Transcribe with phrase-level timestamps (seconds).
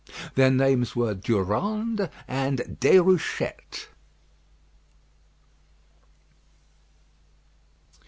[0.33, 3.89] Their names were Durande and Déruchette.